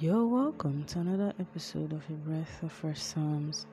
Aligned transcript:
You're 0.00 0.24
welcome 0.24 0.84
to 0.84 1.00
another 1.00 1.34
episode 1.38 1.92
of 1.92 2.02
A 2.08 2.14
Breath 2.14 2.62
of 2.62 2.72
Fresh 2.72 3.02
Psalms. 3.02 3.66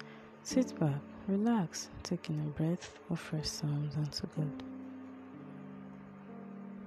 Sit 0.44 0.78
back, 0.78 1.00
relax, 1.26 1.90
taking 2.04 2.38
a 2.42 2.50
breath 2.50 3.00
of 3.10 3.18
fresh 3.18 3.48
Psalms 3.48 3.96
unto 3.96 4.28
God. 4.36 4.64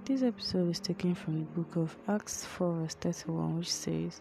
This 0.05 0.23
episode 0.23 0.69
is 0.69 0.79
taken 0.79 1.15
from 1.15 1.39
the 1.39 1.47
book 1.53 1.75
of 1.77 1.97
Acts 2.07 2.45
4, 2.45 2.83
verse 2.83 2.95
31, 2.97 3.57
which 3.57 3.73
says, 3.73 4.21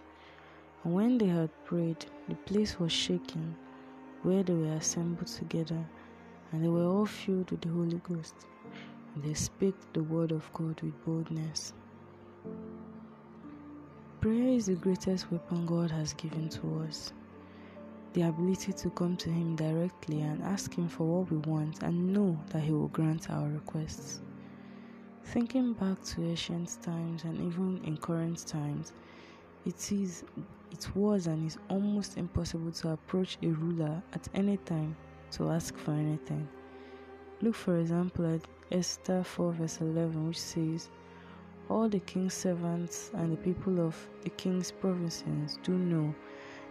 And 0.86 0.94
when 0.94 1.18
they 1.18 1.28
had 1.28 1.50
prayed, 1.66 2.06
the 2.30 2.36
place 2.36 2.80
was 2.80 2.94
shaken 2.94 3.58
where 4.22 4.42
they 4.42 4.54
were 4.54 4.76
assembled 4.76 5.28
together, 5.28 5.86
and 6.54 6.64
they 6.64 6.70
were 6.70 6.86
all 6.86 7.06
filled 7.06 7.52
with 7.52 7.60
the 7.60 7.68
Holy 7.68 8.00
Ghost, 8.08 8.36
and 9.14 9.24
they 9.26 9.34
spake 9.34 9.76
the 9.92 10.04
word 10.04 10.32
of 10.32 10.50
God 10.54 10.80
with 10.80 11.04
boldness. 11.04 11.74
Prayer 14.22 14.50
is 14.50 14.66
the 14.66 14.76
greatest 14.76 15.32
weapon 15.32 15.66
God 15.66 15.90
has 15.92 16.12
given 16.12 16.50
to 16.50 16.86
us. 16.86 17.14
The 18.12 18.24
ability 18.24 18.74
to 18.74 18.90
come 18.90 19.16
to 19.16 19.30
Him 19.30 19.56
directly 19.56 20.20
and 20.20 20.44
ask 20.44 20.74
Him 20.74 20.90
for 20.90 21.06
what 21.06 21.32
we 21.32 21.38
want 21.38 21.84
and 21.84 22.12
know 22.12 22.38
that 22.50 22.60
He 22.64 22.74
will 22.74 22.90
grant 22.90 23.30
our 23.30 23.48
requests. 23.48 24.20
Thinking 25.24 25.72
back 25.72 26.04
to 26.04 26.22
ancient 26.22 26.80
times 26.82 27.24
and 27.24 27.38
even 27.38 27.80
in 27.86 27.96
current 27.96 28.46
times, 28.46 28.92
it 29.66 29.90
is 29.90 30.26
it 30.70 30.94
was 30.98 31.28
and 31.28 31.48
is 31.48 31.58
almost 31.70 32.18
impossible 32.18 32.74
to 32.74 32.90
approach 32.90 33.38
a 33.42 33.48
ruler 33.48 34.04
at 34.12 34.28
any 34.34 34.58
time 34.58 34.98
to 35.32 35.48
ask 35.50 35.78
for 35.78 35.92
anything. 35.92 36.46
Look 37.42 37.56
for 37.56 37.78
example 37.78 38.36
at 38.36 38.42
Esther 38.70 39.24
4 39.24 39.54
verse 39.54 39.80
11 39.80 40.28
which 40.28 40.42
says 40.42 40.90
all 41.70 41.88
the 41.88 42.00
king's 42.00 42.34
servants 42.34 43.12
and 43.14 43.32
the 43.32 43.38
people 43.38 43.80
of 43.80 43.96
the 44.24 44.30
king's 44.32 44.72
provinces 44.72 45.60
do 45.64 45.74
know 45.74 46.14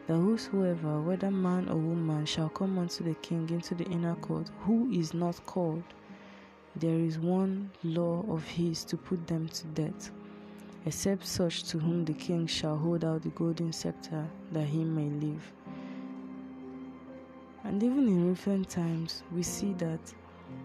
that 0.08 0.16
whosoever, 0.16 1.00
whether 1.00 1.30
man 1.30 1.68
or 1.68 1.76
woman, 1.76 2.26
shall 2.26 2.48
come 2.48 2.78
unto 2.78 3.04
the 3.04 3.14
king 3.16 3.48
into 3.50 3.74
the 3.74 3.84
inner 3.84 4.16
court, 4.16 4.50
who 4.60 4.90
is 4.90 5.14
not 5.14 5.44
called, 5.46 5.84
there 6.74 6.98
is 6.98 7.18
one 7.18 7.70
law 7.84 8.24
of 8.28 8.42
his 8.44 8.84
to 8.84 8.96
put 8.96 9.24
them 9.26 9.48
to 9.48 9.66
death, 9.68 10.10
except 10.84 11.24
such 11.26 11.64
to 11.64 11.78
whom 11.78 12.04
the 12.04 12.14
king 12.14 12.46
shall 12.46 12.76
hold 12.76 13.04
out 13.04 13.22
the 13.22 13.28
golden 13.30 13.72
scepter, 13.72 14.26
that 14.50 14.66
he 14.66 14.82
may 14.82 15.08
live. 15.24 15.52
And 17.64 17.82
even 17.82 18.08
in 18.08 18.30
recent 18.30 18.68
times, 18.68 19.22
we 19.32 19.42
see 19.42 19.74
that 19.74 20.00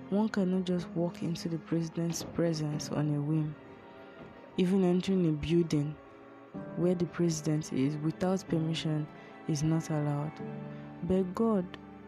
one 0.10 0.30
cannot 0.30 0.64
just 0.64 0.88
walk 0.90 1.22
into 1.22 1.50
the 1.50 1.58
president's 1.58 2.24
presence 2.24 2.90
on 2.90 3.14
a 3.14 3.22
whim 3.22 3.54
even 4.58 4.84
entering 4.84 5.28
a 5.30 5.32
building 5.32 5.96
where 6.76 6.96
the 6.96 7.06
president 7.06 7.74
is 7.74 7.98
without 7.98 8.48
permission 8.48 9.08
is 9.48 9.64
not 9.64 9.90
allowed. 9.90 10.32
But 11.04 11.34
God, 11.36 11.66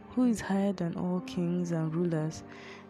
who 0.09 0.25
is 0.25 0.39
higher 0.39 0.73
than 0.73 0.95
all 0.95 1.21
kings 1.21 1.71
and 1.71 1.93
rulers, 1.93 2.43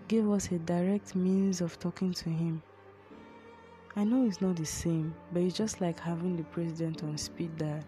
gave 0.07 0.29
us 0.29 0.51
a 0.51 0.59
direct 0.59 1.15
means 1.15 1.61
of 1.61 1.79
talking 1.79 2.13
to 2.13 2.29
Him. 2.29 2.61
I 3.95 4.03
know 4.03 4.25
it's 4.27 4.41
not 4.41 4.57
the 4.57 4.65
same, 4.65 5.15
but 5.31 5.41
it's 5.41 5.57
just 5.57 5.79
like 5.79 5.99
having 5.99 6.35
the 6.35 6.43
president 6.43 7.01
on 7.03 7.17
speed 7.17 7.57
dial. 7.57 7.79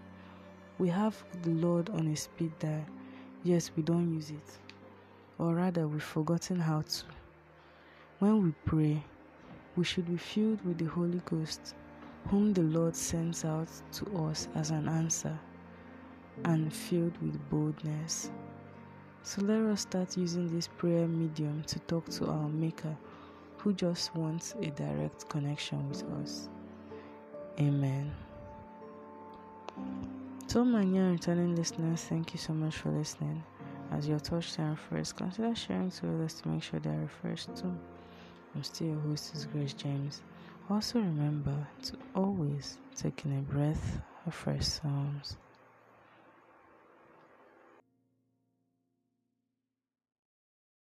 We 0.79 0.87
have 0.89 1.21
the 1.41 1.49
Lord 1.49 1.89
on 1.89 2.07
a 2.07 2.15
speed 2.15 2.57
dial, 2.59 2.85
yes, 3.43 3.71
we 3.75 3.83
don't 3.83 4.13
use 4.13 4.31
it, 4.31 4.57
or 5.37 5.53
rather, 5.53 5.87
we've 5.87 6.01
forgotten 6.01 6.59
how 6.59 6.81
to. 6.81 7.03
When 8.19 8.43
we 8.43 8.53
pray, 8.65 9.03
we 9.77 9.83
should 9.83 10.07
be 10.07 10.17
filled 10.17 10.59
with 10.65 10.79
the 10.79 10.85
Holy 10.85 11.21
Ghost, 11.25 11.75
whom 12.29 12.51
the 12.51 12.63
Lord 12.63 12.95
sends 12.95 13.45
out 13.45 13.69
to 13.93 14.17
us 14.25 14.49
as 14.55 14.71
an 14.71 14.89
answer, 14.89 15.39
and 16.45 16.73
filled 16.73 17.15
with 17.21 17.49
boldness. 17.49 18.31
So 19.21 19.41
let 19.43 19.61
us 19.61 19.81
start 19.81 20.17
using 20.17 20.47
this 20.53 20.67
prayer 20.67 21.07
medium 21.07 21.63
to 21.67 21.79
talk 21.81 22.09
to 22.09 22.27
our 22.27 22.49
Maker, 22.49 22.97
who 23.57 23.71
just 23.73 24.15
wants 24.15 24.55
a 24.61 24.71
direct 24.71 25.29
connection 25.29 25.87
with 25.89 26.03
us. 26.21 26.49
Amen. 27.59 28.11
To 30.49 30.65
my 30.65 30.83
new 30.83 31.11
returning 31.11 31.55
listeners, 31.55 32.03
thank 32.03 32.33
you 32.33 32.39
so 32.39 32.53
much 32.53 32.77
for 32.77 32.89
listening. 32.89 33.43
As 33.91 34.07
your 34.07 34.19
touch 34.19 34.53
time 34.53 34.75
first, 34.89 35.15
consider 35.15 35.53
sharing 35.53 35.91
to 35.91 36.07
others 36.07 36.33
to 36.41 36.47
make 36.47 36.63
sure 36.63 36.79
they 36.79 36.89
are 36.89 37.01
refreshed 37.01 37.55
too. 37.55 37.77
I'm 38.57 38.63
still 38.63 38.87
your 38.87 38.99
host, 39.01 39.47
Grace 39.53 39.73
James. 39.73 40.23
Also, 40.67 40.97
remember 40.97 41.55
to 41.83 41.93
always 42.15 42.79
take 42.95 43.23
in 43.23 43.37
a 43.37 43.41
breath 43.43 44.01
of 44.25 44.33
fresh 44.33 44.65
Psalms. 44.65 45.37